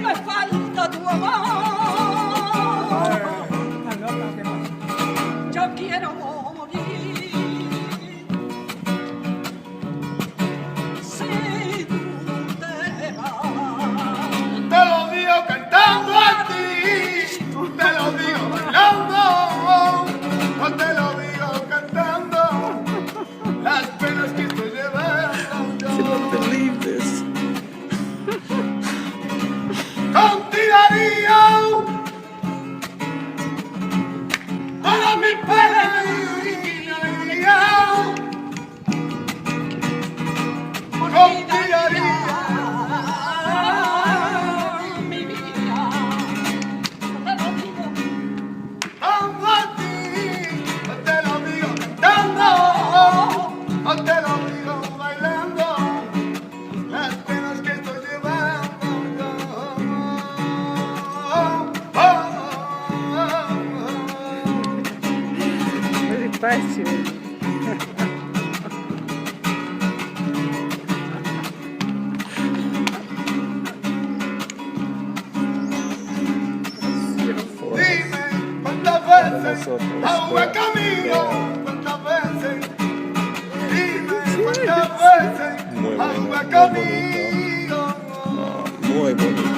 [0.00, 1.73] mas falo todo tá mão.
[66.44, 66.84] fácil.
[77.74, 78.20] Dime
[78.62, 79.68] cuántas veces
[80.04, 81.20] aún me caminho.
[81.64, 82.70] cuántas veces.
[83.70, 85.52] Dime cuántas veces
[85.98, 87.78] aún me camino.
[88.82, 89.53] Muy bonito.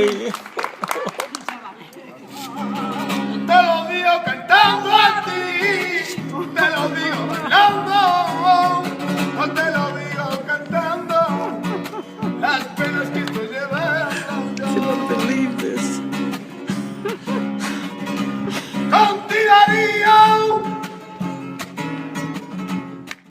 [0.00, 0.59] Yay!